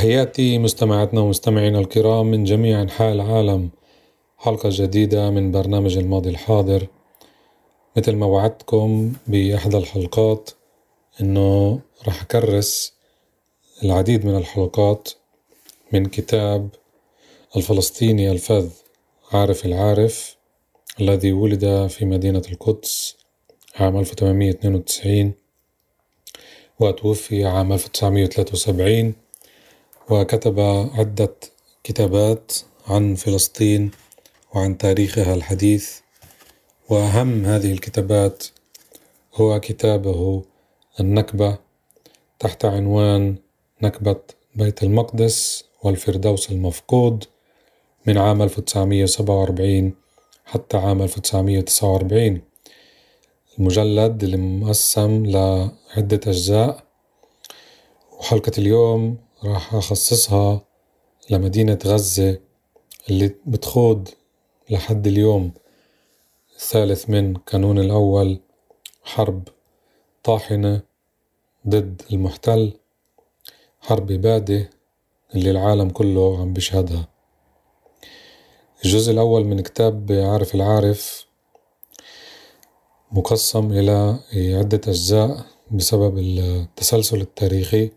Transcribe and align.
تحياتي 0.00 0.58
مستمعاتنا 0.58 1.20
ومستمعينا 1.20 1.78
الكرام 1.78 2.26
من 2.26 2.44
جميع 2.44 2.82
أنحاء 2.82 3.12
العالم. 3.12 3.70
حلقة 4.38 4.68
جديدة 4.72 5.30
من 5.30 5.52
برنامج 5.52 5.98
الماضي 5.98 6.30
الحاضر. 6.30 6.86
مثل 7.96 8.16
ما 8.16 8.26
وعدتكم 8.26 9.12
بإحدى 9.26 9.76
الحلقات 9.76 10.50
إنه 11.20 11.80
راح 12.06 12.22
أكرس 12.22 12.92
العديد 13.84 14.26
من 14.26 14.36
الحلقات 14.36 15.08
من 15.92 16.06
كتاب 16.06 16.68
الفلسطيني 17.56 18.30
الفذ 18.30 18.70
عارف 19.32 19.66
العارف 19.66 20.36
الذي 21.00 21.32
ولد 21.32 21.86
في 21.86 22.04
مدينة 22.04 22.42
القدس 22.52 23.16
عام 23.76 23.98
1892 23.98 25.32
وتوفي 26.78 27.44
عام 27.44 27.72
1973 27.72 29.29
وكتب 30.10 30.60
عدة 30.94 31.34
كتابات 31.84 32.52
عن 32.86 33.14
فلسطين 33.14 33.90
وعن 34.54 34.78
تاريخها 34.78 35.34
الحديث. 35.34 35.98
وأهم 36.88 37.44
هذه 37.44 37.72
الكتابات 37.72 38.46
هو 39.34 39.60
كتابه 39.60 40.42
النكبة 41.00 41.58
تحت 42.38 42.64
عنوان 42.64 43.36
نكبة 43.82 44.16
بيت 44.54 44.82
المقدس 44.82 45.64
والفردوس 45.82 46.50
المفقود 46.50 47.24
من 48.06 48.18
عام 48.18 48.42
1947 48.42 49.94
حتى 50.44 50.76
عام 50.76 51.02
1949 51.02 52.40
المجلد 53.58 54.22
اللي 54.24 54.36
مقسم 54.36 55.26
لعدة 55.26 56.20
أجزاء. 56.26 56.84
وحلقة 58.18 58.52
اليوم 58.58 59.18
راح 59.44 59.74
أخصصها 59.74 60.64
لمدينة 61.30 61.78
غزة 61.84 62.40
اللي 63.10 63.34
بتخوض 63.46 64.08
لحد 64.70 65.06
اليوم 65.06 65.52
الثالث 66.56 67.10
من 67.10 67.34
كانون 67.34 67.78
الأول 67.78 68.40
حرب 69.02 69.48
طاحنة 70.24 70.82
ضد 71.68 72.02
المحتل 72.12 72.72
حرب 73.80 74.10
إبادة 74.10 74.70
اللي 75.34 75.50
العالم 75.50 75.90
كله 75.90 76.40
عم 76.40 76.52
بيشهدها. 76.52 77.08
الجزء 78.84 79.12
الأول 79.12 79.44
من 79.44 79.60
كتاب 79.60 80.12
عارف 80.12 80.54
العارف 80.54 81.26
مقسم 83.12 83.72
إلى 83.72 84.18
عدة 84.34 84.80
أجزاء 84.88 85.46
بسبب 85.70 86.18
التسلسل 86.18 87.20
التاريخي. 87.20 87.90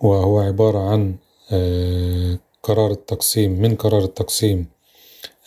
وهو 0.00 0.40
عبارة 0.40 0.78
عن 0.78 1.16
آه، 1.52 2.38
قرار 2.62 2.90
التقسيم 2.90 3.60
من 3.60 3.76
قرار 3.76 4.04
التقسيم 4.04 4.66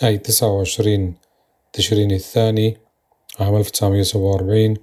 أي 0.03 0.17
تسعة 0.17 0.51
وعشرين 0.51 1.15
تشرين 1.73 2.11
الثاني 2.11 2.77
عام 3.39 3.55
ألف 3.55 3.69
تسعمية 3.69 3.99
وسبعة 3.99 4.23
وأربعين 4.23 4.77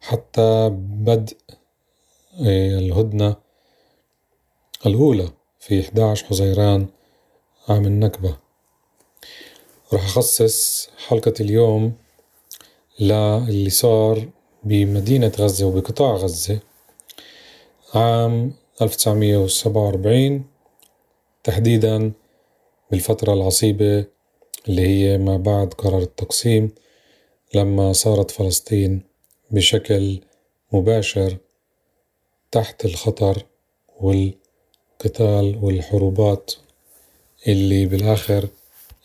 حتى 0.00 0.68
بدء 0.78 1.36
آه، 2.46 2.78
الهدنة 2.78 3.36
الأولى 4.86 5.28
في 5.60 5.80
11 5.80 6.26
حزيران 6.26 6.86
عام 7.68 7.86
النكبة. 7.86 8.36
راح 9.92 10.04
أخصص 10.04 10.88
حلقة 11.06 11.34
اليوم 11.40 11.92
للي 13.00 13.70
صار 13.70 14.28
بمدينة 14.64 15.32
غزة 15.38 15.66
وبقطاع 15.66 16.14
غزة 16.14 16.60
عام 17.94 18.52
1947 18.82 20.44
تحديدا 21.44 22.12
بالفترة 22.90 23.32
العصيبة 23.32 24.04
اللي 24.68 24.82
هي 24.88 25.18
ما 25.18 25.36
بعد 25.36 25.74
قرار 25.74 26.02
التقسيم 26.02 26.74
لما 27.54 27.92
صارت 27.92 28.30
فلسطين 28.30 29.02
بشكل 29.50 30.20
مباشر 30.72 31.36
تحت 32.50 32.84
الخطر 32.84 33.46
والقتال 34.00 35.58
والحروبات 35.62 36.54
اللي 37.48 37.86
بالآخر 37.86 38.48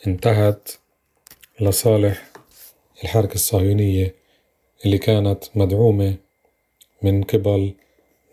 انتهت 0.08 0.70
لصالح 1.60 2.32
الحركة 3.04 3.34
الصهيونية 3.34 4.16
اللي 4.86 4.98
كانت 4.98 5.44
مدعومة 5.56 6.16
من 7.02 7.24
قبل 7.24 7.74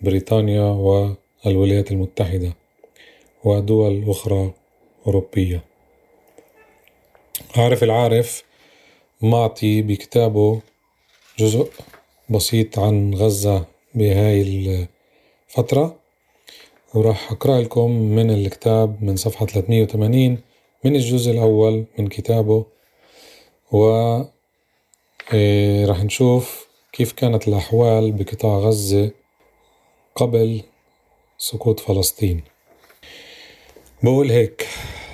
بريطانيا 0.01 0.63
والولايات 1.47 1.91
المتحدة 1.93 2.53
ودول 3.45 4.11
أخرى 4.11 4.53
أوروبية. 5.07 5.65
عارف 7.57 7.83
العارف 7.83 8.45
معطي 9.23 9.83
بكتابه 9.83 10.61
جزء 11.39 11.71
بسيط 12.31 12.79
عن 12.79 13.15
غزة 13.15 13.65
بهاي 13.95 14.43
الفترة 14.43 15.97
وراح 16.95 17.33
أقرأ 17.33 17.61
لكم 17.61 17.91
من 17.91 18.31
الكتاب 18.31 19.03
من 19.03 19.17
صفحة 19.17 19.47
380 19.47 20.39
من 20.85 20.97
الجزء 20.97 21.31
الأول 21.31 21.85
من 21.99 22.07
كتابه 22.09 22.65
و 23.73 23.87
إيه، 25.33 25.87
راح 25.87 26.05
نشوف 26.05 26.69
كيف 26.93 27.13
كانت 27.13 27.49
الأحوال 27.49 28.13
بقطاع 28.13 28.59
غزة 28.59 29.11
قبل 30.15 30.63
سقوط 31.43 31.81
فلسطين. 31.81 32.43
بقول 34.03 34.31
هيك 34.31 34.69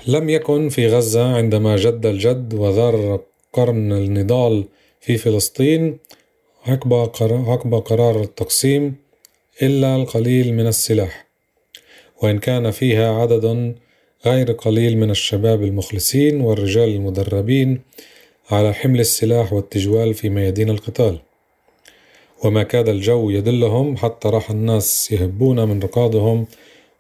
لم 0.07 0.31
يكن 0.31 0.69
في 0.69 0.87
غزة 0.87 1.37
عندما 1.37 1.77
جد 1.77 2.07
الجد 2.07 2.55
وذار 2.55 3.21
قرن 3.53 3.93
النضال 3.93 4.65
في 5.01 5.19
فلسطين 5.19 5.99
عقب 6.67 7.75
قرار 7.75 8.21
التقسيم 8.21 8.95
إلا 9.63 9.97
القليل 9.97 10.55
من 10.55 10.67
السلاح. 10.67 11.27
وإن 12.23 12.39
كان 12.39 12.71
فيها 12.71 13.15
عدد 13.15 13.75
غير 14.27 14.53
قليل 14.53 14.99
من 14.99 15.11
الشباب 15.11 15.63
المخلصين 15.63 16.41
والرجال 16.41 16.89
المدربين 16.89 17.81
على 18.51 18.75
حمل 18.75 19.01
السلاح 19.01 19.53
والتجوال 19.53 20.15
في 20.15 20.29
ميادين 20.29 20.71
القتال. 20.71 21.19
وما 22.47 22.63
كاد 22.63 22.89
الجو 22.89 23.31
يدلهم 23.31 23.97
حتى 23.97 24.29
راح 24.29 24.51
الناس 24.51 25.13
يهبون 25.13 25.69
من 25.69 25.83
رقادهم 25.83 26.47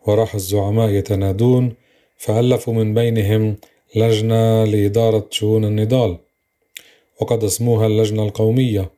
وراح 0.06 0.34
الزعماء 0.34 0.90
يتنادون 0.90 1.74
فألفوا 2.18 2.74
من 2.74 2.94
بينهم 2.94 3.56
لجنة 3.96 4.64
لإدارة 4.64 5.26
شؤون 5.30 5.64
النضال. 5.64 6.18
وقد 7.20 7.44
اسموها 7.44 7.86
اللجنة 7.86 8.22
القومية. 8.22 8.90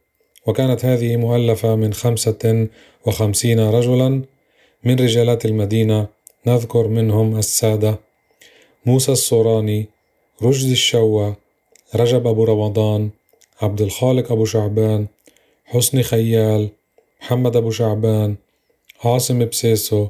وكانت 0.46 0.84
هذه 0.84 1.16
مؤلفة 1.16 1.76
من 1.76 1.92
خمسة 1.92 2.68
وخمسين 3.06 3.60
رجلا 3.60 4.22
من 4.84 4.94
رجالات 4.94 5.44
المدينة 5.44 6.06
نذكر 6.46 6.88
منهم 6.88 7.38
السادة 7.38 7.98
موسى 8.86 9.12
الصوراني 9.12 9.86
رشدي 10.42 10.72
الشوى 10.72 11.34
رجب 11.94 12.26
أبو 12.26 12.44
رمضان 12.44 13.10
عبد 13.62 13.80
الخالق 13.80 14.32
أبو 14.32 14.44
شعبان 14.44 15.06
حسني 15.70 16.02
خيال 16.02 16.68
محمد 17.20 17.56
أبو 17.56 17.70
شعبان 17.70 18.36
عاصم 19.04 19.44
بسيسو 19.44 20.08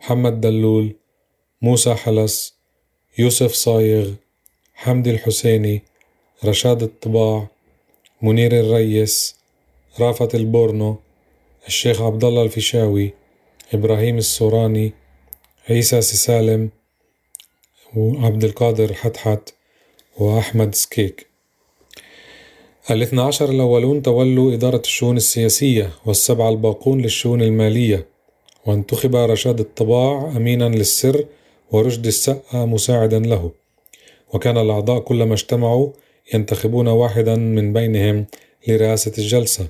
محمد 0.00 0.40
دلول 0.40 0.94
موسى 1.62 1.94
حلس 1.94 2.54
يوسف 3.18 3.52
صايغ 3.52 4.12
حمدي 4.74 5.10
الحسيني 5.10 5.82
رشاد 6.44 6.82
الطباع 6.82 7.48
منير 8.22 8.60
الريس 8.60 9.36
رافت 10.00 10.34
البورنو 10.34 10.96
الشيخ 11.66 12.02
عبد 12.02 12.24
الله 12.24 12.42
الفيشاوي 12.42 13.12
إبراهيم 13.74 14.18
السوراني 14.18 14.92
عيسى 15.70 16.00
سالم 16.02 16.70
وعبد 17.96 18.44
القادر 18.44 18.94
حتحت 18.94 19.54
وأحمد 20.18 20.74
سكيك. 20.74 21.27
الاثنى 22.90 23.20
عشر 23.22 23.50
الأولون 23.50 24.02
تولوا 24.02 24.54
إدارة 24.54 24.80
الشؤون 24.80 25.16
السياسية 25.16 25.90
والسبعة 26.06 26.48
الباقون 26.48 27.00
للشؤون 27.00 27.42
المالية 27.42 28.06
وانتخب 28.66 29.16
رشاد 29.16 29.60
الطباع 29.60 30.32
أمينا 30.36 30.68
للسر 30.68 31.24
ورشد 31.70 32.06
السقا 32.06 32.64
مساعدا 32.64 33.18
له. 33.18 33.50
وكان 34.34 34.58
الأعضاء 34.58 35.00
كلما 35.00 35.34
اجتمعوا 35.34 35.88
ينتخبون 36.34 36.88
واحدا 36.88 37.36
من 37.36 37.72
بينهم 37.72 38.26
لرئاسة 38.68 39.12
الجلسة. 39.18 39.66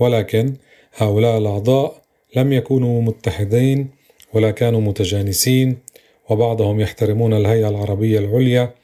ولكن 0.00 0.54
هؤلاء 0.94 1.38
الأعضاء 1.38 2.02
لم 2.36 2.52
يكونوا 2.52 3.02
متحدين 3.02 3.90
ولا 4.34 4.50
كانوا 4.50 4.80
متجانسين 4.80 5.78
وبعضهم 6.30 6.80
يحترمون 6.80 7.34
الهيئة 7.34 7.68
العربية 7.68 8.18
العليا 8.18 8.74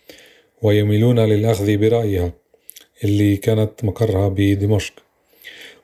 ويميلون 0.63 1.21
للأخذ 1.21 1.77
برأيها. 1.77 2.33
اللي 3.05 3.37
كانت 3.37 3.85
مقرها 3.85 4.29
بدمشق. 4.29 4.93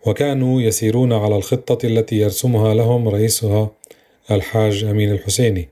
وكانوا 0.06 0.62
يسيرون 0.62 1.12
على 1.12 1.37
الخطة 1.37 1.87
التي 1.87 2.16
يرسمها 2.16 2.75
لهم 2.75 3.08
رئيسها 3.08 3.70
الحاج 4.31 4.84
أمين 4.84 5.12
الحسيني. 5.12 5.69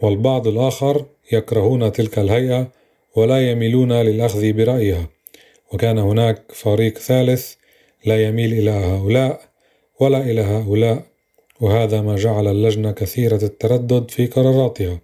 والبعض 0.00 0.46
الآخر 0.46 1.04
يكرهون 1.32 1.92
تلك 1.92 2.18
الهيئة 2.18 2.68
ولا 3.16 3.50
يميلون 3.50 3.92
للأخذ 3.92 4.52
برأيها. 4.52 5.08
وكان 5.72 5.98
هناك 5.98 6.42
فريق 6.52 6.98
ثالث 6.98 7.54
لا 8.04 8.24
يميل 8.24 8.52
إلى 8.52 8.70
هؤلاء 8.70 9.40
ولا 10.00 10.20
إلى 10.20 10.40
هؤلاء 10.40 11.02
وهذا 11.60 12.00
ما 12.00 12.16
جعل 12.16 12.46
اللجنة 12.46 12.92
كثيرة 12.92 13.44
التردد 13.44 14.10
في 14.10 14.26
قراراتها. 14.26 15.00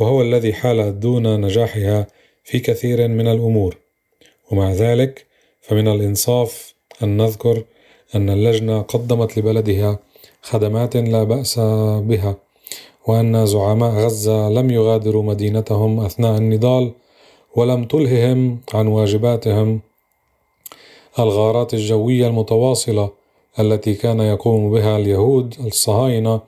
وهو 0.00 0.22
الذي 0.22 0.52
حال 0.52 1.00
دون 1.00 1.40
نجاحها 1.40 2.06
في 2.44 2.58
كثير 2.58 3.08
من 3.08 3.28
الأمور. 3.28 3.76
ومع 4.50 4.72
ذلك 4.72 5.26
فمن 5.62 5.88
الإنصاف 5.88 6.74
أن 7.02 7.16
نذكر 7.16 7.64
أن 8.14 8.30
اللجنة 8.30 8.82
قدمت 8.82 9.38
لبلدها 9.38 9.98
خدمات 10.42 10.96
لا 10.96 11.24
بأس 11.24 11.58
بها 11.98 12.36
وأن 13.06 13.46
زعماء 13.46 13.90
غزة 13.90 14.48
لم 14.48 14.70
يغادروا 14.70 15.22
مدينتهم 15.22 16.00
أثناء 16.00 16.36
النضال 16.38 16.92
ولم 17.56 17.84
تلههم 17.84 18.58
عن 18.74 18.86
واجباتهم. 18.86 19.80
الغارات 21.18 21.74
الجوية 21.74 22.26
المتواصلة 22.26 23.10
التي 23.60 23.94
كان 23.94 24.20
يقوم 24.20 24.70
بها 24.70 24.96
اليهود 24.96 25.54
الصهاينة 25.66 26.40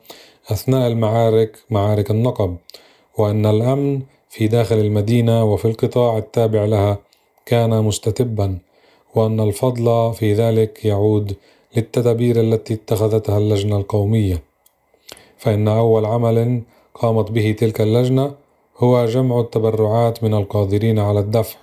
أثناء 0.51 0.87
المعارك 0.87 1.57
معارك 1.69 2.11
النقب 2.11 2.57
وأن 3.17 3.45
الأمن 3.45 4.01
في 4.29 4.47
داخل 4.47 4.75
المدينة 4.75 5.43
وفي 5.43 5.65
القطاع 5.65 6.17
التابع 6.17 6.65
لها 6.65 6.97
كان 7.49 7.83
مستتبا 7.83 8.57
وأن 9.15 9.39
الفضل 9.39 10.13
في 10.13 10.33
ذلك 10.33 10.85
يعود 10.85 11.35
للتدابير 11.75 12.39
التي 12.39 12.73
اتخذتها 12.73 13.37
اللجنة 13.37 13.77
القومية. 13.77 14.43
فإن 15.37 15.67
أول 15.67 16.05
عمل 16.05 16.61
قامت 16.93 17.31
به 17.31 17.51
تلك 17.51 17.81
اللجنة 17.81 18.31
هو 18.77 19.05
جمع 19.05 19.39
التبرعات 19.39 20.23
من 20.23 20.33
القادرين 20.33 20.99
على 20.99 21.19
الدفع. 21.19 21.57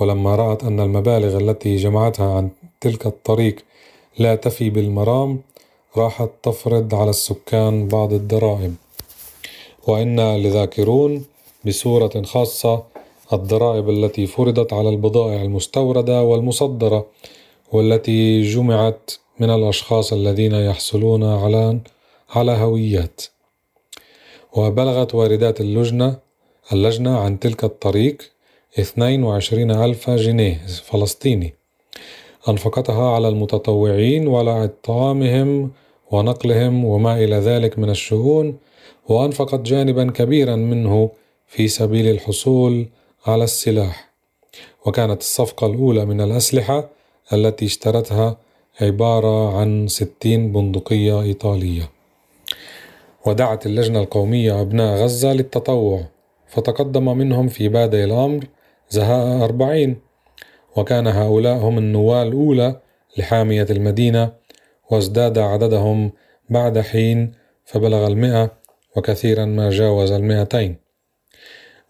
ولما 0.00 0.36
رأت 0.36 0.64
أن 0.64 0.80
المبالغ 0.80 1.36
التي 1.36 1.76
جمعتها 1.76 2.36
عن 2.36 2.48
تلك 2.80 3.06
الطريق 3.06 3.56
لا 4.18 4.34
تفي 4.34 4.70
بالمرام 4.70 5.40
راحت 5.96 6.30
تفرض 6.42 6.94
على 6.94 7.10
السكان 7.10 7.88
بعض 7.88 8.12
الضرائب. 8.12 8.74
وإنا 9.86 10.38
لذاكرون 10.38 11.24
بصورة 11.66 12.22
خاصة 12.22 12.95
الضرائب 13.32 13.90
التي 13.90 14.26
فرضت 14.26 14.72
على 14.72 14.88
البضائع 14.88 15.42
المستوردة 15.42 16.22
والمصدرة 16.22 17.06
والتي 17.72 18.42
جمعت 18.42 19.10
من 19.40 19.50
الأشخاص 19.50 20.12
الذين 20.12 20.52
يحصلون 20.54 21.24
على 21.24 21.80
على 22.30 22.52
هويات. 22.52 23.22
وبلغت 24.56 25.14
واردات 25.14 25.60
اللجنة 25.60 26.18
اللجنة 26.72 27.18
عن 27.18 27.38
تلك 27.38 27.64
الطريق 27.64 28.22
22 28.78 29.70
ألف 29.70 30.10
جنيه 30.10 30.66
فلسطيني 30.66 31.54
أنفقتها 32.48 33.10
على 33.14 33.28
المتطوعين 33.28 34.28
وعلى 34.28 34.64
إطعامهم 34.64 35.70
ونقلهم 36.10 36.84
وما 36.84 37.24
إلى 37.24 37.36
ذلك 37.36 37.78
من 37.78 37.90
الشؤون 37.90 38.56
وأنفقت 39.08 39.60
جانبا 39.60 40.10
كبيرا 40.10 40.56
منه 40.56 41.10
في 41.46 41.68
سبيل 41.68 42.06
الحصول 42.06 42.86
على 43.26 43.44
السلاح. 43.44 44.12
وكانت 44.86 45.20
الصفقة 45.20 45.66
الأولى 45.66 46.04
من 46.04 46.20
الأسلحة 46.20 46.88
التي 47.32 47.64
اشترتها 47.64 48.36
عبارة 48.80 49.58
عن 49.58 49.88
ستين 49.88 50.52
بندقية 50.52 51.22
إيطالية. 51.22 51.90
ودعت 53.26 53.66
اللجنة 53.66 54.00
القومية 54.00 54.60
أبناء 54.60 55.02
غزة 55.02 55.32
للتطوع 55.32 56.04
فتقدم 56.48 57.16
منهم 57.18 57.48
في 57.48 57.68
بادئ 57.68 58.04
الأمر 58.04 58.44
زهاء 58.90 59.44
أربعين. 59.44 59.96
وكان 60.76 61.06
هؤلاء 61.06 61.56
هم 61.56 61.78
النواة 61.78 62.22
الأولى 62.22 62.80
لحامية 63.16 63.66
المدينة 63.70 64.32
وازداد 64.90 65.38
عددهم 65.38 66.12
بعد 66.50 66.78
حين 66.78 67.32
فبلغ 67.64 68.06
المئة 68.06 68.50
وكثيرا 68.96 69.44
ما 69.44 69.70
جاوز 69.70 70.12
المئتين. 70.12 70.85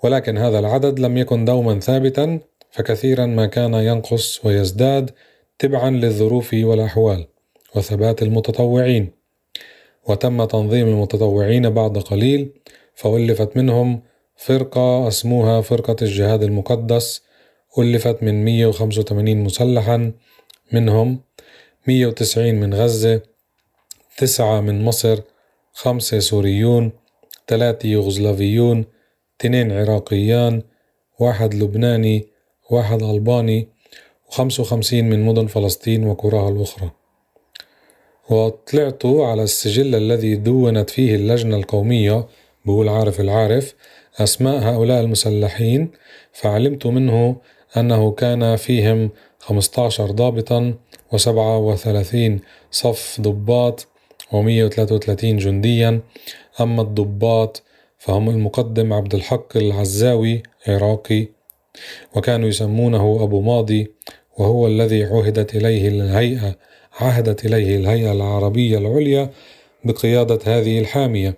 ولكن 0.03 0.39
هذا 0.39 0.59
العدد 0.59 0.99
لم 0.99 1.17
يكن 1.17 1.45
دوما 1.45 1.81
ثابتا 1.81 2.41
فكثيرا 2.71 3.27
ما 3.27 3.47
كان 3.47 3.75
ينقص 3.75 4.45
ويزداد 4.45 5.11
تبعا 5.59 5.91
للظروف 5.91 6.55
والأحوال 6.55 7.27
وثبات 7.75 8.23
المتطوعين. 8.23 9.11
وتم 10.09 10.45
تنظيم 10.45 10.87
المتطوعين 10.89 11.71
بعد 11.71 11.99
قليل 11.99 12.51
فألفت 12.95 13.57
منهم 13.57 14.03
فرقة 14.37 15.09
اسموها 15.09 15.61
فرقة 15.61 15.97
الجهاد 16.03 16.43
المقدس 16.43 17.23
ألفت 17.79 18.23
من 18.23 18.45
185 18.45 19.37
مسلحا 19.37 20.13
منهم 20.73 21.21
190 21.87 22.55
من 22.55 22.75
غزة 22.75 23.21
تسعة 24.19 24.61
من 24.61 24.85
مصر 24.85 25.21
خمسة 25.73 26.19
سوريون 26.19 26.93
ثلاثة 27.49 27.89
يوغوسلافيون 27.89 28.85
اثنين 29.41 29.73
عراقيان 29.73 30.62
واحد 31.19 31.55
لبناني 31.55 32.27
واحد 32.71 33.03
ألباني 33.03 33.69
وخمسة 34.29 34.62
وخمسين 34.62 35.11
من 35.11 35.27
مدن 35.27 35.47
فلسطين 35.47 36.06
وقراها 36.06 36.49
الأخرى. 36.49 36.91
وطلعت 38.31 39.06
على 39.06 39.43
السجل 39.43 39.94
الذي 39.94 40.37
دونت 40.37 40.90
فيه 40.90 41.14
اللجنة 41.14 41.57
القومية 41.57 42.26
بقول 42.64 42.88
عارف 42.88 43.21
العارف 43.21 43.75
أسماء 44.19 44.59
هؤلاء 44.62 45.00
المسلحين 45.00 45.90
فعلمت 46.33 46.87
منه 46.87 47.37
أنه 47.76 48.11
كان 48.11 48.57
فيهم 48.57 49.11
15 49.38 50.11
ضابطا 50.11 50.75
و37 51.14 52.38
صف 52.71 53.21
ضباط 53.21 53.87
و133 54.33 55.25
جنديا. 55.25 56.00
أما 56.61 56.83
الضباط 56.83 57.62
فهم 58.07 58.31
المقدم 58.31 58.93
عبد 58.93 59.15
الحق 59.15 59.57
العزاوي 59.57 60.43
عراقي 60.67 61.27
وكانوا 62.17 62.49
يسمونه 62.49 63.23
أبو 63.23 63.41
ماضي 63.41 63.91
وهو 64.39 64.67
الذي 64.67 65.05
عهدت 65.05 65.55
إليه 65.57 65.89
الهيئة 65.89 66.57
عهدت 67.01 67.47
إليه 67.47 67.77
الهيئة 67.77 68.13
العربية 68.13 68.79
العليا 68.79 69.31
بقيادة 69.85 70.39
هذه 70.45 70.79
الحامية. 70.79 71.37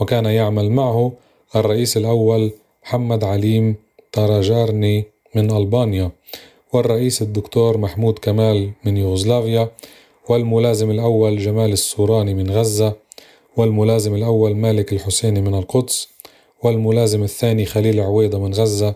وكان 0.00 0.24
يعمل 0.24 0.70
معه 0.70 1.12
الرئيس 1.56 1.96
الأول 1.96 2.52
محمد 2.82 3.24
عليم 3.24 3.76
طراجارني 4.12 5.04
من 5.34 5.50
ألبانيا 5.50 6.10
والرئيس 6.72 7.22
الدكتور 7.22 7.78
محمود 7.78 8.18
كمال 8.18 8.70
من 8.84 8.96
يوغوسلافيا 8.96 9.70
والملازم 10.28 10.90
الأول 10.90 11.38
جمال 11.38 11.72
السوراني 11.72 12.34
من 12.34 12.50
غزة 12.50 13.01
والملازم 13.56 14.14
الأول 14.14 14.56
مالك 14.56 14.92
الحسيني 14.92 15.40
من 15.40 15.54
القدس 15.54 16.08
والملازم 16.62 17.22
الثاني 17.22 17.64
خليل 17.64 18.00
عويضة 18.00 18.38
من 18.38 18.54
غزة 18.54 18.94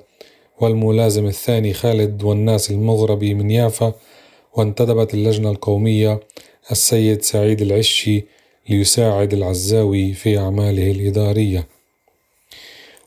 والملازم 0.60 1.26
الثاني 1.26 1.72
خالد 1.72 2.22
والناس 2.22 2.70
المغربي 2.70 3.34
من 3.34 3.50
يافا 3.50 3.92
وانتدبت 4.54 5.14
اللجنة 5.14 5.50
القومية 5.50 6.20
السيد 6.70 7.22
سعيد 7.22 7.62
العشي 7.62 8.24
ليساعد 8.68 9.32
العزاوي 9.34 10.12
في 10.12 10.38
أعماله 10.38 10.90
الإدارية. 10.90 11.66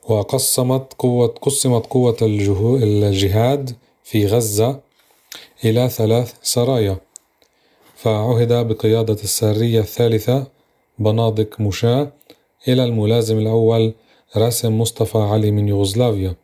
وقسمت 0.08 0.94
قوة 0.98 1.28
قسمت 1.28 1.86
قوة 1.86 2.18
الجهاد 2.84 3.76
في 4.04 4.26
غزة 4.26 4.80
إلى 5.66 5.90
ثلاث 5.90 6.34
سرايا. 6.42 6.98
فعهد 7.96 8.68
بقيادة 8.68 9.14
السرية 9.24 9.80
الثالثة 9.80 10.59
بنادق 11.00 11.62
مشاة 11.62 12.12
إلى 12.68 12.84
الملازم 12.84 13.38
الأول 13.38 13.94
راسم 14.38 14.82
مصطفى 14.82 15.18
علي 15.18 15.52
من 15.52 15.68
يوغوسلافيا 15.68 16.36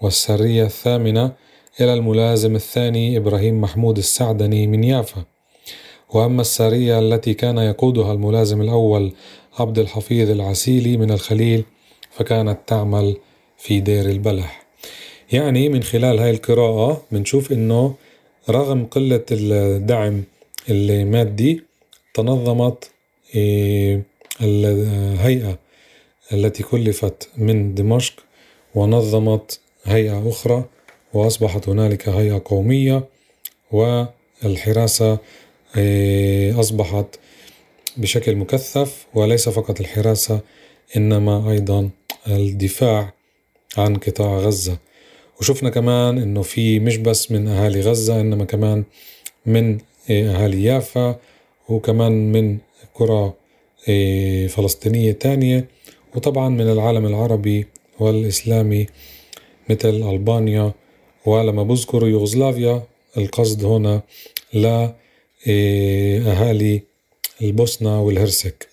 والسرية 0.00 0.64
الثامنة 0.64 1.32
إلى 1.80 1.94
الملازم 1.94 2.56
الثاني 2.56 3.16
إبراهيم 3.16 3.60
محمود 3.60 3.98
السعدني 3.98 4.66
من 4.66 4.84
يافا. 4.84 5.24
وأما 6.14 6.40
السارية 6.40 6.98
التي 6.98 7.34
كان 7.34 7.58
يقودها 7.58 8.12
الملازم 8.12 8.60
الأول 8.60 9.12
عبد 9.58 9.78
الحفيظ 9.78 10.30
العسيلي 10.30 10.96
من 10.96 11.10
الخليل 11.10 11.64
فكانت 12.10 12.58
تعمل 12.66 13.16
في 13.58 13.80
دير 13.80 14.10
البلح. 14.10 14.66
يعني 15.32 15.68
من 15.68 15.82
خلال 15.82 16.18
هاي 16.18 16.30
القراءة 16.30 17.02
بنشوف 17.12 17.52
إنه 17.52 17.94
رغم 18.50 18.86
قلة 18.86 19.24
الدعم 19.30 20.24
المادي 20.70 21.64
تنظمت 22.14 22.90
الهيئة 24.40 25.58
التي 26.32 26.62
كلفت 26.62 27.28
من 27.36 27.74
دمشق 27.74 28.14
ونظمت 28.74 29.60
هيئة 29.84 30.28
أخرى 30.28 30.64
وأصبحت 31.14 31.68
هنالك 31.68 32.08
هيئة 32.08 32.42
قومية 32.44 33.04
والحراسة 33.72 35.18
إيه، 35.76 36.60
أصبحت 36.60 37.06
بشكل 37.96 38.36
مكثف 38.36 39.06
وليس 39.14 39.48
فقط 39.48 39.80
الحراسة 39.80 40.40
إنما 40.96 41.50
أيضا 41.50 41.90
الدفاع 42.28 43.12
عن 43.76 43.96
قطاع 43.96 44.38
غزة. 44.38 44.78
وشفنا 45.40 45.70
كمان 45.70 46.18
إنه 46.18 46.42
في 46.42 46.78
مش 46.80 46.96
بس 46.96 47.30
من 47.32 47.48
أهالي 47.48 47.80
غزة 47.80 48.20
إنما 48.20 48.44
كمان 48.44 48.84
من 49.46 49.78
أهالي 50.10 50.64
يافا 50.64 51.18
وكمان 51.68 52.32
من 52.32 52.58
قرى 52.98 53.32
فلسطينية 54.48 55.12
تانية. 55.12 55.68
وطبعا 56.14 56.48
من 56.48 56.72
العالم 56.72 57.06
العربي 57.06 57.66
والإسلامي 58.00 58.86
مثل 59.70 59.88
ألبانيا 59.88 60.72
ولما 61.26 61.62
بذكر 61.62 62.06
يوغوسلافيا 62.06 62.82
القصد 63.16 63.64
هنا 63.64 64.02
لأهالي 65.46 66.82
البوسنة 67.42 68.02
والهرسك. 68.02 68.68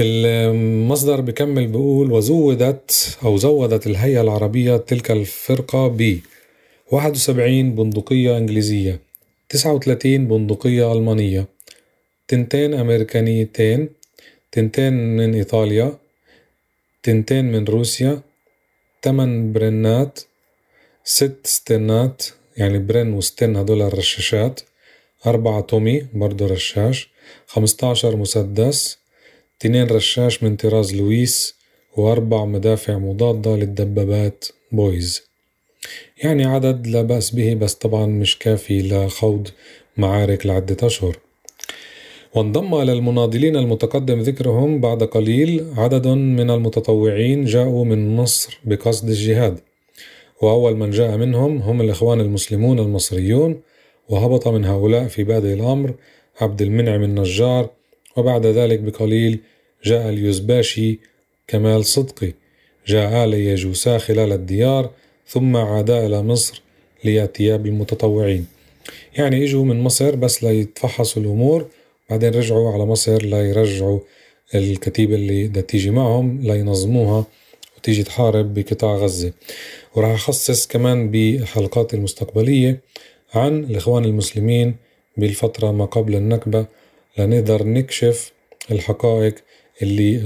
المصدر 0.00 1.20
بكمل 1.20 1.66
بيقول 1.66 2.12
وزودت 2.12 3.18
أو 3.24 3.36
زودت 3.36 3.86
الهيئة 3.86 4.20
العربية 4.20 4.76
تلك 4.76 5.10
الفرقة 5.10 5.88
ب 5.88 6.18
71 6.90 7.74
بندقية 7.74 8.36
إنجليزية. 8.36 9.05
39 9.48 10.28
بندقية 10.28 10.92
ألمانية. 10.92 11.46
تنتين 12.28 12.74
أمريكانيتين. 12.74 13.88
تنتين 14.52 15.16
من 15.16 15.34
إيطاليا. 15.34 15.98
تنتين 17.02 17.44
من 17.52 17.64
روسيا. 17.64 18.20
تمن 19.02 19.52
برنات. 19.52 20.20
ست 21.04 21.46
ستنات 21.46 22.22
يعني 22.56 22.78
برن 22.78 23.12
وستن 23.12 23.56
هدول 23.56 23.82
الرشاشات. 23.82 24.60
أربعة 25.26 25.60
تومي 25.60 26.06
برضو 26.14 26.46
رشاش. 26.46 27.10
خمستاشر 27.46 28.16
مسدس. 28.16 28.98
تنين 29.60 29.86
رشاش 29.86 30.42
من 30.42 30.56
طراز 30.56 30.94
لويس. 30.94 31.54
وأربع 31.96 32.44
مدافع 32.44 32.98
مضادة 32.98 33.56
للدبابات 33.56 34.44
Boys. 34.72 35.22
يعني 36.22 36.44
عدد 36.44 36.86
لا 36.86 37.02
بأس 37.02 37.30
به 37.30 37.54
بس 37.54 37.74
طبعا 37.74 38.06
مش 38.06 38.38
كافي 38.38 38.82
لخوض 38.82 39.48
معارك 39.96 40.46
لعدة 40.46 40.76
أشهر. 40.82 41.18
وانضم 42.34 42.74
إلى 42.74 42.92
المناضلين 42.92 43.56
المتقدم 43.56 44.20
ذكرهم 44.20 44.80
بعد 44.80 45.02
قليل 45.02 45.66
عدد 45.76 46.06
من 46.08 46.50
المتطوعين 46.50 47.44
جاءوا 47.44 47.84
من 47.84 48.16
مصر 48.16 48.58
بقصد 48.64 49.08
الجهاد. 49.08 49.60
وأول 50.42 50.76
من 50.76 50.90
جاء 50.90 51.16
منهم 51.16 51.58
هم 51.58 51.80
الإخوان 51.80 52.20
المسلمون 52.20 52.78
المصريون 52.78 53.60
وهبط 54.08 54.48
من 54.48 54.64
هؤلاء 54.64 55.06
في 55.08 55.24
بادئ 55.24 55.52
الأمر 55.52 55.94
عبد 56.40 56.62
المنعم 56.62 57.02
النجار 57.02 57.70
وبعد 58.16 58.46
ذلك 58.46 58.80
بقليل 58.80 59.38
جاء 59.84 60.08
اليزباشي 60.08 60.98
كمال 61.48 61.84
صدقي. 61.84 62.32
جاء 62.86 63.24
آل 63.24 63.34
يجوسا 63.34 63.98
خلال 63.98 64.32
الديار 64.32 64.90
ثم 65.28 65.56
عادا 65.56 66.06
إلى 66.06 66.22
مصر 66.22 66.62
ليأتيا 67.04 67.56
بالمتطوعين. 67.56 68.46
يعني 69.16 69.44
إجوا 69.44 69.64
من 69.64 69.80
مصر 69.80 70.16
بس 70.16 70.44
ليتفحصوا 70.44 71.22
الأمور 71.22 71.66
بعدين 72.10 72.30
رجعوا 72.34 72.72
على 72.72 72.86
مصر 72.86 73.22
ليرجعوا 73.22 74.00
الكتيبة 74.54 75.14
اللي 75.14 75.48
بدها 75.48 75.62
تيجي 75.62 75.90
معهم 75.90 76.40
لينظموها 76.42 77.26
وتيجي 77.78 78.02
تحارب 78.02 78.54
بقطاع 78.54 78.96
غزة. 78.96 79.32
وراح 79.94 80.10
أخصص 80.10 80.66
كمان 80.66 81.10
بحلقات 81.10 81.94
المستقبلية 81.94 82.80
عن 83.34 83.64
الإخوان 83.64 84.04
المسلمين 84.04 84.76
بالفترة 85.16 85.70
ما 85.72 85.84
قبل 85.84 86.14
النكبة 86.16 86.66
لنقدر 87.18 87.64
نكشف 87.64 88.32
الحقائق 88.70 89.34
اللي 89.82 90.18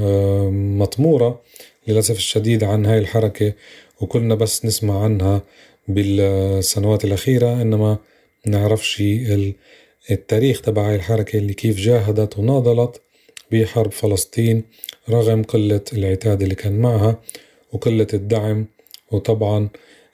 مطمورة 0.50 1.40
للأسف 1.88 2.16
الشديد 2.16 2.64
عن 2.64 2.86
هاي 2.86 2.98
الحركة. 2.98 3.52
وكلنا 4.00 4.34
بس 4.34 4.64
نسمع 4.64 5.04
عنها 5.04 5.42
بالسنوات 5.88 7.04
الأخيرة 7.04 7.62
إنما 7.62 7.98
نعرفش 8.46 9.02
التاريخ 10.10 10.60
تبع 10.60 10.88
هاي 10.88 10.94
الحركة 10.94 11.36
اللي 11.36 11.54
كيف 11.54 11.76
جاهدت 11.76 12.38
وناضلت 12.38 13.00
بحرب 13.52 13.92
فلسطين 13.92 14.64
رغم 15.10 15.42
قلة 15.42 15.80
العتاد 15.92 16.42
اللي 16.42 16.54
كان 16.54 16.78
معها 16.78 17.22
وقلة 17.72 18.06
الدعم 18.14 18.66
وطبعا 19.10 19.68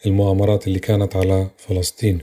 المؤامرات 0.06 0.66
اللي 0.66 0.78
كانت 0.78 1.16
على 1.16 1.50
فلسطين. 1.58 2.18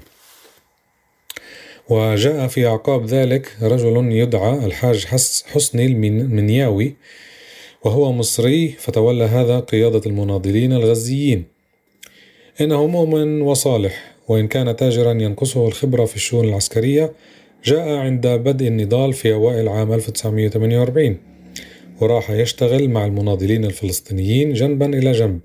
وجاء 1.89 2.47
في 2.47 2.67
أعقاب 2.67 3.05
ذلك 3.05 3.57
رجل 3.61 4.11
يدعى 4.11 4.65
الحاج 4.65 5.05
حسني 5.45 5.85
المنياوي 5.85 6.95
وهو 7.83 8.11
مصري 8.11 8.67
فتولى 8.79 9.23
هذا 9.23 9.59
قيادة 9.59 10.01
المناضلين 10.05 10.73
الغزيين. 10.73 11.52
إنه 12.61 12.87
مؤمن 12.87 13.41
وصالح 13.41 14.15
وإن 14.27 14.47
كان 14.47 14.75
تاجرا 14.75 15.11
ينقصه 15.11 15.67
الخبرة 15.67 16.05
في 16.05 16.15
الشؤون 16.15 16.47
العسكرية 16.47 17.13
جاء 17.65 17.89
عند 17.89 18.27
بدء 18.27 18.67
النضال 18.67 19.13
في 19.13 19.33
أوائل 19.33 19.69
عام 19.69 19.93
1948 19.93 21.17
وراح 22.01 22.31
يشتغل 22.31 22.89
مع 22.89 23.05
المناضلين 23.05 23.65
الفلسطينيين 23.65 24.53
جنبا 24.53 24.85
إلى 24.85 25.11
جنب 25.11 25.39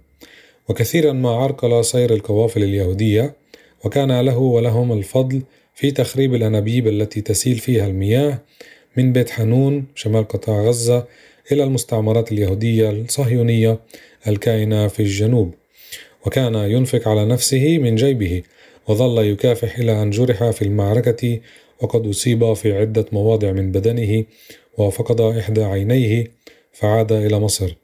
وكثيرا 0.69 1.13
ما 1.13 1.31
عرقل 1.31 1.85
سير 1.85 2.15
القوافل 2.15 2.63
اليهودية 2.63 3.35
وكان 3.85 4.21
له 4.21 4.39
ولهم 4.39 4.93
الفضل 4.93 5.43
في 5.75 5.91
تخريب 5.91 6.35
الأنابيب 6.35 6.89
التي 6.89 7.21
تسيل 7.21 7.59
فيها 7.59 7.87
المياه 7.87 8.39
من 8.97 9.13
بيت 9.13 9.31
حنون 9.31 9.85
شمال 9.95 10.29
قطاع 10.29 10.63
غزة 10.63 11.07
إلى 11.53 11.65
المستعمرات 11.65 12.33
اليهودية 12.33 12.91
الصهيونية 12.91 13.79
الكائنة 14.29 14.89
في 14.89 15.01
الجنوب. 15.01 15.55
وكان 16.27 16.55
ينفق 16.55 17.09
على 17.09 17.27
نفسه 17.27 17.79
من 17.79 17.95
جيبه 17.95 18.43
وظل 18.89 19.25
يكافح 19.27 19.79
إلى 19.79 20.03
أن 20.03 20.11
جرح 20.11 20.51
في 20.51 20.63
المعركة 20.63 21.41
وقد 21.81 22.07
أصيب 22.07 22.53
في 22.53 22.73
عدة 22.79 23.07
مواضع 23.13 23.53
من 23.53 23.73
بدنه 23.73 24.25
وفقد 24.79 25.21
إحدى 25.21 25.63
عينيه 25.65 26.27
فعاد 26.73 27.13
إلى 27.13 27.39
مصر. 27.41 27.75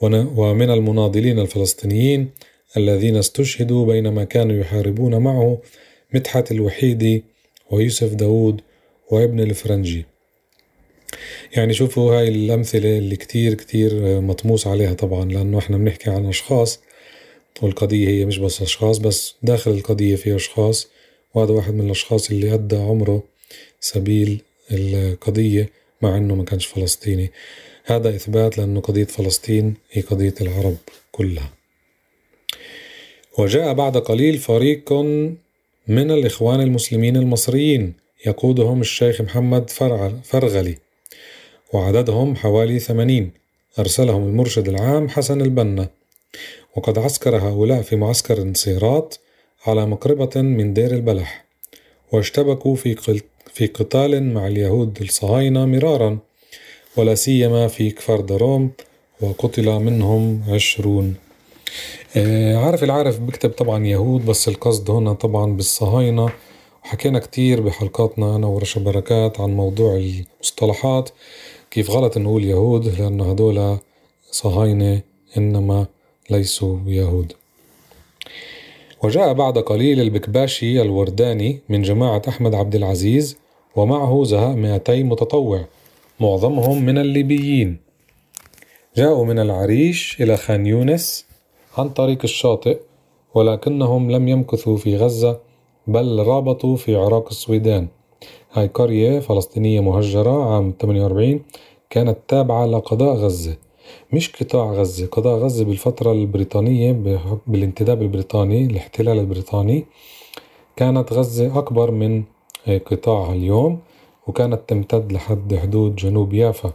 ومن 0.00 0.70
المناضلين 0.70 1.38
الفلسطينيين 1.38 2.30
الذين 2.76 3.16
استشهدوا 3.16 3.86
بينما 3.86 4.24
كانوا 4.24 4.56
يحاربون 4.56 5.16
معه 5.16 5.60
مدحت 6.14 6.52
الوحيدي 6.52 7.24
ويوسف 7.70 8.14
داود 8.14 8.60
وابن 9.10 9.40
الفرنجي. 9.40 10.04
يعني 11.56 11.72
شوفوا 11.74 12.14
هاي 12.18 12.28
الأمثلة 12.28 12.98
اللي 12.98 13.16
كتير 13.16 13.54
كتير 13.54 14.20
مطموس 14.20 14.66
عليها 14.66 14.94
طبعا 14.94 15.24
لأنه 15.24 15.58
إحنا 15.58 15.76
بنحكي 15.76 16.10
عن 16.10 16.26
أشخاص 16.26 16.80
والقضية 17.62 18.08
هي 18.08 18.24
مش 18.24 18.38
بس 18.38 18.62
أشخاص 18.62 18.98
بس 18.98 19.34
داخل 19.42 19.70
القضية 19.70 20.16
في 20.16 20.36
أشخاص 20.36 20.88
وهذا 21.34 21.52
واحد 21.52 21.74
من 21.74 21.86
الأشخاص 21.86 22.30
اللي 22.30 22.54
أدى 22.54 22.76
عمره 22.76 23.22
سبيل 23.80 24.42
القضية 24.72 25.70
مع 26.02 26.16
أنه 26.16 26.34
ما 26.34 26.44
كانش 26.44 26.66
فلسطيني. 26.66 27.30
هذا 27.84 28.08
إثبات 28.16 28.58
لأنه 28.58 28.80
قضية 28.80 29.04
فلسطين 29.04 29.74
هي 29.92 30.02
قضية 30.02 30.34
العرب 30.40 30.76
كلها. 31.12 31.52
وجاء 33.38 33.72
بعد 33.74 33.96
قليل 33.96 34.38
فريق 34.38 34.92
من 35.88 36.10
الإخوان 36.10 36.60
المسلمين 36.60 37.16
المصريين 37.16 37.94
يقودهم 38.26 38.80
الشيخ 38.80 39.20
محمد 39.20 39.70
فرغلي 40.24 40.78
وعددهم 41.72 42.36
حوالي 42.36 42.78
ثمانين. 42.78 43.32
أرسلهم 43.78 44.28
المرشد 44.28 44.68
العام 44.68 45.08
حسن 45.08 45.40
البنا. 45.40 45.88
وقد 46.76 46.98
عسكر 46.98 47.36
هؤلاء 47.36 47.82
في 47.82 47.96
معسكر 47.96 48.42
انصيرات 48.42 49.14
على 49.66 49.86
مقربة 49.86 50.42
من 50.42 50.74
دير 50.74 50.90
البلح 50.90 51.44
واشتبكوا 52.12 52.74
في 52.76 53.20
في 53.52 53.66
قتال 53.66 54.34
مع 54.34 54.46
اليهود 54.46 54.98
الصهاينة 55.02 55.64
مرارا 55.64 56.18
ولا 56.96 57.14
سيما 57.14 57.68
في 57.68 57.90
كفر 57.90 58.20
دروم 58.20 58.70
وقتل 59.20 59.70
منهم 59.70 60.42
عشرون. 60.48 61.14
آه، 62.16 62.56
عارف 62.56 62.84
العارف 62.84 63.20
بكتب 63.20 63.50
طبعا 63.50 63.86
يهود 63.86 64.26
بس 64.26 64.48
القصد 64.48 64.90
هنا 64.90 65.12
طبعا 65.12 65.56
بالصهاينة. 65.56 66.32
حكينا 66.82 67.18
كتير 67.18 67.60
بحلقاتنا 67.60 68.36
أنا 68.36 68.46
ورشا 68.46 68.80
بركات 68.80 69.40
عن 69.40 69.50
موضوع 69.50 69.96
المصطلحات 69.96 71.10
كيف 71.70 71.90
غلط 71.90 72.18
نقول 72.18 72.44
يهود 72.44 73.00
لأنه 73.00 73.30
هدول 73.30 73.78
صهاينة 74.30 75.00
إنما 75.36 75.86
ليسوا 76.30 76.78
يهود. 76.86 77.32
وجاء 79.02 79.32
بعد 79.32 79.58
قليل 79.58 80.00
البكباشي 80.00 80.82
الورداني 80.82 81.60
من 81.68 81.82
جماعة 81.82 82.22
أحمد 82.28 82.54
عبد 82.54 82.74
العزيز 82.74 83.38
ومعه 83.76 84.24
زهاء 84.24 84.56
مئتي 84.56 85.02
متطوع 85.02 85.64
معظمهم 86.20 86.82
من 86.82 86.98
الليبيين. 86.98 87.78
جاءوا 88.96 89.24
من 89.24 89.38
العريش 89.38 90.16
إلى 90.20 90.36
خان 90.36 90.66
يونس 90.66 91.26
عن 91.78 91.88
طريق 91.88 92.18
الشاطئ 92.24 92.78
ولكنهم 93.34 94.10
لم 94.10 94.28
يمكثوا 94.28 94.76
في 94.76 94.96
غزة 94.96 95.40
بل 95.86 96.18
رابطوا 96.26 96.76
في 96.76 96.96
عراق 96.96 97.28
السويدان. 97.28 97.88
هاي 98.52 98.66
قرية 98.66 99.20
فلسطينية 99.20 99.80
مهجرة 99.80 100.54
عام 100.54 100.74
48 100.80 101.40
كانت 101.90 102.18
تابعة 102.28 102.66
لقضاء 102.66 103.14
غزة. 103.14 103.56
مش 104.12 104.32
قطاع 104.36 104.72
غزة. 104.72 105.06
قضاء 105.06 105.38
غزة 105.38 105.64
بالفترة 105.64 106.12
البريطانية 106.12 106.92
بالانتداب 107.46 108.02
البريطاني 108.02 108.66
الاحتلال 108.66 109.18
البريطاني 109.18 109.84
كانت 110.76 111.12
غزة 111.12 111.58
أكبر 111.58 111.90
من 111.90 112.22
قطاعها 112.86 113.32
اليوم 113.32 113.78
وكانت 114.26 114.60
تمتد 114.68 115.12
لحد 115.12 115.54
حدود 115.54 115.96
جنوب 115.96 116.32
يافا. 116.32 116.72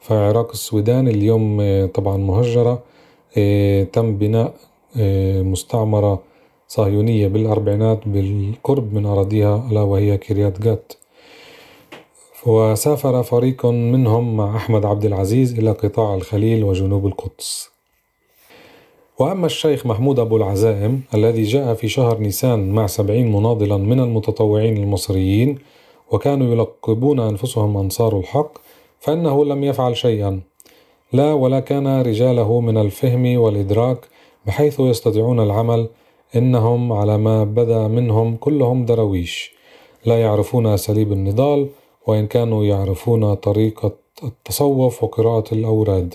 فعراق 0.00 0.50
السودان 0.50 1.08
اليوم 1.08 1.62
طبعا 1.86 2.16
مهجرة 2.16 2.82
تم 3.92 4.16
بناء 4.16 4.54
مستعمرة 5.42 6.22
صهيونية 6.68 7.28
بالأربعينات 7.28 8.08
بالقرب 8.08 8.94
من 8.94 9.06
أراضيها 9.06 9.68
ألا 9.70 9.82
وهي 9.82 10.18
كريات 10.18 10.60
جات. 10.62 10.92
وسافر 12.46 13.22
فريق 13.22 13.66
منهم 13.66 14.36
مع 14.36 14.56
أحمد 14.56 14.84
عبد 14.84 15.04
العزيز 15.04 15.58
إلى 15.58 15.70
قطاع 15.70 16.14
الخليل 16.14 16.64
وجنوب 16.64 17.06
القدس. 17.06 17.70
وأما 19.18 19.46
الشيخ 19.46 19.86
محمود 19.86 20.18
أبو 20.18 20.36
العزائم 20.36 21.02
الذي 21.14 21.42
جاء 21.42 21.74
في 21.74 21.88
شهر 21.88 22.18
نيسان 22.18 22.72
مع 22.72 22.86
سبعين 22.86 23.32
مناضلا 23.32 23.76
من 23.76 24.00
المتطوعين 24.00 24.76
المصريين 24.76 25.58
وكانوا 26.10 26.52
يلقبون 26.52 27.20
أنفسهم 27.20 27.76
أنصار 27.76 28.18
الحق 28.18 28.58
فإنه 29.00 29.44
لم 29.44 29.64
يفعل 29.64 29.96
شيئا. 29.96 30.40
لا 31.12 31.32
ولا 31.32 31.60
كان 31.60 32.00
رجاله 32.02 32.60
من 32.60 32.78
الفهم 32.78 33.38
والإدراك 33.38 33.98
بحيث 34.46 34.80
يستطيعون 34.80 35.40
العمل 35.40 35.88
إنهم 36.36 36.92
على 36.92 37.18
ما 37.18 37.44
بدا 37.44 37.88
منهم 37.88 38.36
كلهم 38.36 38.84
درويش. 38.84 39.52
لا 40.04 40.20
يعرفون 40.20 40.66
أساليب 40.66 41.12
النضال 41.12 41.68
وإن 42.06 42.26
كانوا 42.26 42.64
يعرفون 42.64 43.34
طريقة 43.34 43.92
التصوف 44.24 45.04
وقراءة 45.04 45.54
الأوراد. 45.54 46.14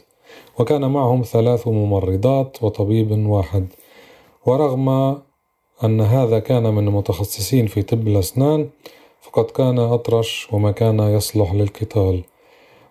وكان 0.59 0.91
معهم 0.91 1.21
ثلاث 1.21 1.67
ممرضات 1.67 2.63
وطبيب 2.63 3.25
واحد. 3.25 3.67
ورغم 4.45 4.89
أن 5.83 6.01
هذا 6.01 6.39
كان 6.39 6.73
من 6.73 6.87
المتخصصين 6.87 7.67
في 7.67 7.81
طب 7.81 8.07
الأسنان 8.07 8.69
فقد 9.21 9.45
كان 9.45 9.79
أطرش 9.79 10.47
وما 10.51 10.71
كان 10.71 10.99
يصلح 10.99 11.53
للقتال. 11.53 12.23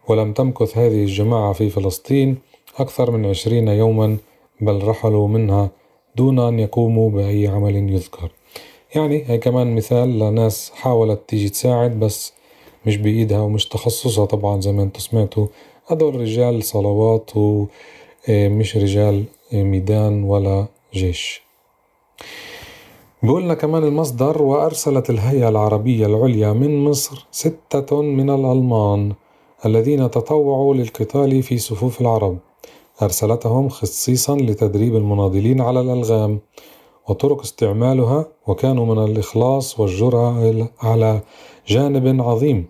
ولم 0.08 0.32
تمكث 0.32 0.78
هذه 0.78 1.02
الجماعة 1.02 1.52
في 1.52 1.70
فلسطين 1.70 2.38
أكثر 2.78 3.10
من 3.10 3.26
عشرين 3.26 3.68
يوما 3.68 4.16
بل 4.60 4.84
رحلوا 4.84 5.28
منها 5.28 5.70
دون 6.16 6.38
أن 6.38 6.58
يقوموا 6.58 7.10
بأي 7.10 7.46
عمل 7.48 7.76
يذكر. 7.76 8.30
يعني 8.94 9.24
هي 9.30 9.38
كمان 9.38 9.76
مثال 9.76 10.18
لناس 10.18 10.72
حاولت 10.74 11.20
تيجي 11.28 11.48
تساعد 11.48 12.00
بس 12.00 12.32
مش 12.86 12.96
بإيدها 12.96 13.40
ومش 13.40 13.68
تخصصها 13.68 14.24
طبعا 14.24 14.60
زي 14.60 14.72
ما 14.72 14.82
أنتم 14.82 15.00
سمعتوا. 15.00 15.46
هدول 15.86 16.20
رجال 16.20 16.64
صلوات 16.64 17.30
ومش 17.36 18.76
رجال 18.76 19.24
ميدان 19.52 20.24
ولا 20.24 20.66
جيش. 20.94 21.42
بقولنا 23.22 23.54
كمان 23.54 23.84
المصدر 23.84 24.42
وأرسلت 24.42 25.10
الهيئة 25.10 25.48
العربية 25.48 26.06
العليا 26.06 26.52
من 26.52 26.84
مصر 26.84 27.26
ستة 27.30 28.02
من 28.02 28.30
الألمان 28.30 29.12
الذين 29.66 30.10
تطوعوا 30.10 30.74
للقتال 30.74 31.42
في 31.42 31.58
صفوف 31.58 32.00
العرب. 32.00 32.38
أرسلتهم 33.02 33.68
خصيصا 33.68 34.36
لتدريب 34.36 34.96
المناضلين 34.96 35.60
على 35.60 35.80
الألغام. 35.80 36.40
وطرق 37.10 37.40
استعمالها 37.40 38.26
وكانوا 38.46 38.86
من 38.86 38.98
الإخلاص 39.04 39.80
والجرأة 39.80 40.68
على 40.82 41.20
جانب 41.68 42.20
عظيم. 42.20 42.66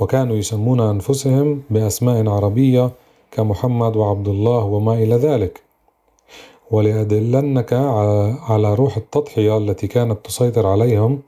وكانوا 0.00 0.36
يسمون 0.36 0.80
أنفسهم 0.80 1.62
بأسماء 1.70 2.28
عربية 2.28 2.90
كمحمد 3.30 3.96
وعبد 3.96 4.28
الله 4.28 4.64
وما 4.64 4.94
إلى 4.94 5.14
ذلك. 5.14 5.62
ولأدلنك 6.70 7.72
على 8.48 8.74
روح 8.74 8.96
التضحية 8.96 9.56
التي 9.58 9.86
كانت 9.86 10.26
تسيطر 10.26 10.66
عليهم 10.66 11.20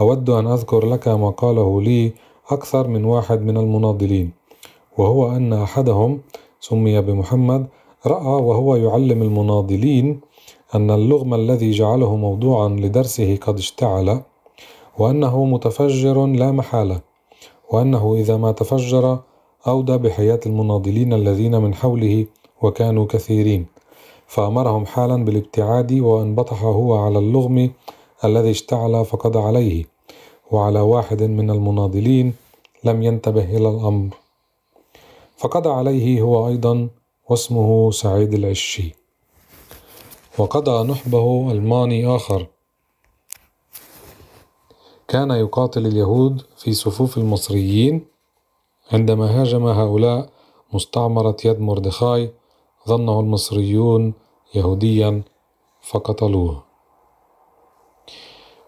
أود 0.00 0.30
أن 0.30 0.46
أذكر 0.46 0.86
لك 0.86 1.08
ما 1.08 1.30
قاله 1.30 1.82
لي 1.82 2.12
أكثر 2.50 2.88
من 2.88 3.04
واحد 3.04 3.40
من 3.42 3.56
المناضلين 3.56 4.30
وهو 4.98 5.36
أن 5.36 5.52
أحدهم 5.52 6.20
سمي 6.60 7.00
بمحمد 7.00 7.66
رأى 8.06 8.42
وهو 8.48 8.76
يعلم 8.76 9.22
المناضلين 9.22 10.20
أن 10.74 10.90
اللغم 10.90 11.34
الذي 11.34 11.70
جعله 11.70 12.16
موضوعا 12.16 12.68
لدرسه 12.68 13.36
قد 13.36 13.58
اشتعل 13.58 14.22
وأنه 14.98 15.44
متفجر 15.44 16.26
لا 16.26 16.52
محالة 16.52 17.00
وأنه 17.70 18.14
إذا 18.14 18.36
ما 18.36 18.52
تفجر 18.52 19.18
أودى 19.66 19.96
بحياة 19.96 20.40
المناضلين 20.46 21.12
الذين 21.12 21.56
من 21.60 21.74
حوله 21.74 22.26
وكانوا 22.62 23.06
كثيرين 23.06 23.66
فأمرهم 24.26 24.86
حالا 24.86 25.24
بالابتعاد 25.24 25.92
وأن 25.92 26.34
بطح 26.34 26.62
هو 26.62 26.94
على 26.96 27.18
اللغم 27.18 27.70
الذي 28.24 28.50
اشتعل 28.50 29.04
فقضى 29.04 29.38
عليه 29.38 29.84
وعلى 30.50 30.80
واحد 30.80 31.22
من 31.22 31.50
المناضلين 31.50 32.34
لم 32.84 33.02
ينتبه 33.02 33.56
إلى 33.56 33.68
الأمر. 33.68 34.08
فقضى 35.36 35.68
عليه 35.70 36.20
هو 36.22 36.48
أيضا 36.48 36.88
واسمه 37.28 37.90
سعيد 37.90 38.34
العشي. 38.34 38.99
وقضى 40.40 40.92
نحبه 40.92 41.52
ألماني 41.52 42.06
آخر. 42.16 42.46
كان 45.08 45.30
يقاتل 45.30 45.86
اليهود 45.86 46.42
في 46.56 46.72
صفوف 46.72 47.18
المصريين 47.18 48.06
عندما 48.92 49.40
هاجم 49.40 49.66
هؤلاء 49.66 50.28
مستعمرة 50.72 51.36
يد 51.44 51.60
مردخاي 51.60 52.32
ظنه 52.88 53.20
المصريون 53.20 54.14
يهوديا 54.54 55.22
فقتلوه. 55.80 56.62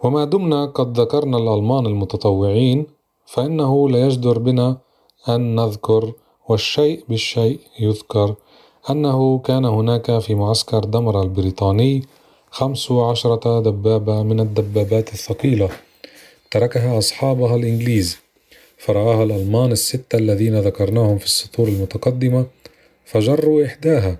وما 0.03 0.25
دمنا 0.25 0.67
قد 0.67 1.01
ذكرنا 1.01 1.37
الألمان 1.39 1.87
المتطوعين 1.87 2.87
فإنه 3.27 3.89
لا 3.89 4.07
يجدر 4.07 4.39
بنا 4.39 4.79
أن 5.29 5.55
نذكر 5.55 6.13
والشيء 6.49 7.05
بالشيء 7.09 7.61
يذكر 7.81 8.35
أنه 8.90 9.38
كان 9.38 9.64
هناك 9.64 10.18
في 10.18 10.35
معسكر 10.35 10.85
دمر 10.85 11.23
البريطاني 11.23 12.03
خمس 12.51 12.92
عشرة 12.92 13.61
دبابة 13.61 14.23
من 14.23 14.40
الدبابات 14.40 15.12
الثقيلة. 15.12 15.68
تركها 16.51 16.99
أصحابها 16.99 17.57
الإنجليز. 17.57 18.18
فرآها 18.79 19.23
الألمان 19.23 19.73
الستة 19.73 20.18
الذين 20.18 20.61
ذكرناهم 20.61 21.18
في 21.18 21.25
السطور 21.25 21.68
المتقدمة. 21.68 22.47
فجروا 23.05 23.66
إحداها. 23.66 24.16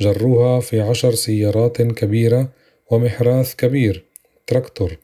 جروها 0.00 0.60
في 0.60 0.80
عشر 0.80 1.14
سيارات 1.14 1.82
كبيرة 1.82 2.48
ومحراث 2.90 3.54
كبير. 3.54 4.04
تراكتور. 4.46 4.96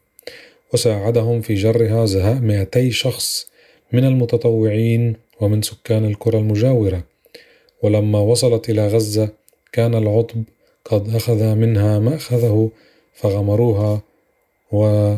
وساعدهم 0.74 1.40
في 1.40 1.54
جرها 1.54 2.06
زهاء 2.06 2.34
مئتي 2.34 2.90
شخص 2.90 3.46
من 3.92 4.04
المتطوعين 4.04 5.16
ومن 5.40 5.62
سكان 5.62 6.04
القرى 6.04 6.38
المجاورة. 6.38 7.15
ولما 7.86 8.18
وصلت 8.20 8.70
إلى 8.70 8.88
غزة 8.88 9.28
كان 9.72 9.94
العطب 9.94 10.42
قد 10.84 11.14
أخذ 11.14 11.54
منها 11.54 11.98
مأخذه 11.98 12.70
فغمروها 13.14 14.00
و 14.72 15.14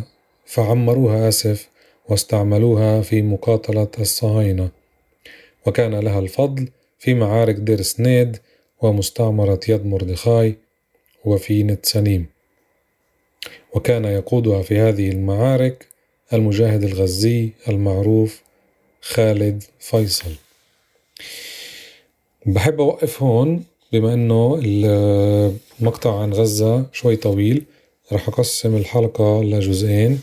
فعمروها 0.47 1.29
آسف 1.29 1.69
واستعملوها 2.09 3.03
في 3.03 3.23
مقاتلة 3.23 3.89
الصهاينة. 4.01 4.69
وكان 5.67 5.95
لها 6.01 6.19
الفضل 6.19 6.69
في 6.99 7.15
معارك 7.15 7.55
دير 7.55 7.83
سنيد 7.83 8.39
ومستعمرة 8.83 9.61
يد 9.69 9.87
مردخاي 9.87 10.57
وفي 11.25 11.63
نتسنيم 11.63 12.27
وكان 13.75 14.05
يقودها 14.05 14.63
في 14.63 14.79
هذه 14.79 15.11
المعارك 15.11 15.87
المجاهد 16.33 16.83
الغزي 16.83 17.51
المعروف 17.69 18.43
خالد 19.01 19.65
فيصل. 19.81 20.35
بحب 22.49 22.81
أوقف 22.81 23.23
هون 23.23 23.65
بما 23.93 24.15
أنه 24.15 24.61
المقطع 24.63 26.21
عن 26.21 26.33
غزة 26.33 26.87
شوي 26.93 27.17
طويل 27.17 27.65
رح 28.13 28.29
أقسم 28.29 28.77
الحلقة 28.77 29.43
لجزئين. 29.43 30.21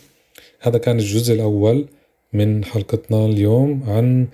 هذا 0.59 0.77
كان 0.77 0.99
الجزء 0.99 1.33
الأول 1.33 1.85
من 2.33 2.65
حلقتنا 2.65 3.25
اليوم 3.25 3.83
عن 3.87 4.27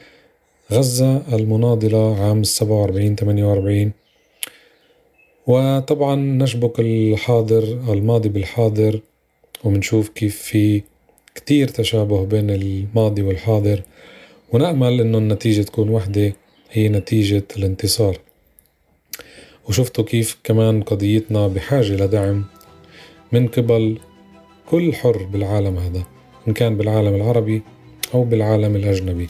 غزة 0.72 1.22
المناضلة 1.36 2.24
عام 2.24 2.44
47 2.44 3.16
48 3.16 3.92
وطبعا 5.48 6.16
نشبك 6.16 6.80
الحاضر 6.80 7.64
الماضي 7.64 8.30
بالحاضر 8.30 9.00
ومنشوف 9.64 10.10
كيف 10.10 10.42
في 10.42 10.82
كتير 11.36 11.68
تشابه 11.68 12.26
بين 12.26 12.50
الماضي 12.50 13.22
والحاضر. 13.22 13.82
ونأمل 14.54 15.02
إنه 15.02 15.18
النتيجة 15.18 15.62
تكون 15.62 15.90
وحدة. 15.90 16.34
هي 16.72 16.90
نتيجة 16.90 17.44
الانتصار. 17.58 18.18
وشفتوا 19.70 20.04
كيف 20.04 20.38
كمان 20.44 20.84
قضيتنا 20.84 21.48
بحاجة 21.48 21.94
لدعم 21.94 22.46
من 23.32 23.48
قبل 23.48 23.98
كل 24.70 24.94
حر 24.94 25.24
بالعالم 25.24 25.78
هذا 25.78 26.04
إن 26.48 26.54
كان 26.54 26.78
بالعالم 26.78 27.16
العربي 27.16 27.62
أو 28.14 28.24
بالعالم 28.24 28.76
الأجنبي. 28.76 29.30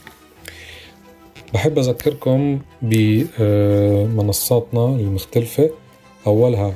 بحب 1.54 1.78
أذكركم 1.78 2.60
بمنصاتنا 2.82 4.86
المختلفة. 4.86 5.70
أولها 6.26 6.74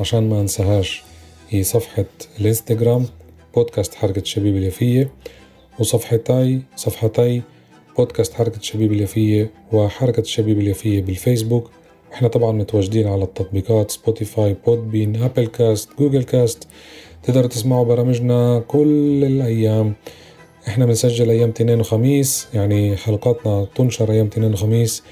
عشان 0.00 0.28
ما 0.28 0.40
أنساهاش 0.40 1.02
هي 1.50 1.62
صفحة 1.62 2.04
الإنستغرام 2.40 3.06
بودكاست 3.54 3.94
حركة 3.94 4.20
الشبيب 4.20 4.56
اليافية 4.56 5.10
وصفحتي 5.78 6.62
صفحتي 6.76 7.42
بودكاست 8.00 8.34
حركة 8.34 8.56
الشبيب 8.56 8.92
اليافية 8.92 9.50
وحركة 9.72 10.20
الشبيب 10.20 10.58
اليافية 10.58 11.02
بالفيسبوك. 11.02 11.70
إحنا 12.12 12.28
طبعا 12.28 12.52
متواجدين 12.52 13.08
على 13.08 13.24
التطبيقات 13.24 13.90
Spotify 13.90 14.56
Podbean 14.66 15.22
Apple 15.22 15.46
Cast 15.46 15.88
Google 15.98 16.22
Cast 16.22 16.68
تقدروا 17.22 17.46
تسمعوا 17.46 17.84
برامجنا 17.84 18.58
كل 18.68 19.24
الأيام. 19.24 19.94
إحنا 20.68 20.86
بنسجل 20.86 21.30
أيام 21.30 21.48
اثنين 21.48 21.80
وخميس 21.80 22.48
يعني 22.54 22.96
حلقاتنا 22.96 23.66
تنشر 23.74 24.12
أيام 24.12 24.26
اثنين 24.26 24.52
وخميس 24.52 25.02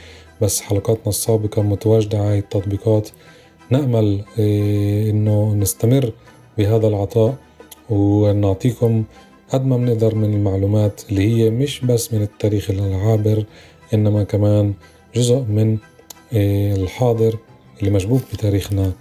بس 0.40 0.61
حلقاتنا 0.61 1.09
السابقة 1.09 1.62
متواجدة 1.62 2.18
على 2.18 2.38
التطبيقات. 2.38 3.09
نأمل 3.70 4.24
إيه 4.38 5.11
إنه 5.11 5.55
نستمر 5.55 6.12
بهذا 6.59 6.88
العطاء 6.88 7.35
ونعطيكم 7.90 9.05
قد 9.48 9.66
ما 9.66 9.76
بنقدر 9.76 10.14
من 10.14 10.34
المعلومات 10.34 11.02
اللي 11.11 11.22
هي 11.22 11.50
مش 11.50 11.80
بس 11.80 12.14
من 12.14 12.22
التاريخ 12.22 12.70
العابر 12.70 13.44
إنما 13.94 14.24
كمان 14.24 14.74
جزء 15.14 15.40
من 15.40 15.78
إيه، 16.32 16.74
الحاضر 16.74 17.38
اللي 17.80 17.90
مشبوك 17.90 18.22
بتاريخنا 18.32 18.92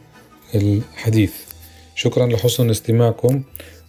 الحديث. 0.56 1.36
شكرا 1.96 2.26
لحسن 2.26 2.70
استماعكم. 2.70 3.44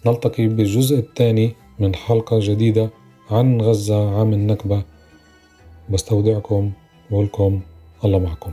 نلتقي 0.05 0.47
بالجزء 0.47 0.99
الثاني 0.99 1.55
من 1.79 1.95
حلقة 1.95 2.39
جديدة 2.41 2.89
عن 3.31 3.61
غزة 3.61 4.19
عام 4.19 4.33
النكبة. 4.33 4.83
بستودعكم 5.89 6.71
بقولكم 7.11 7.61
الله 8.05 8.19
معكم. 8.19 8.51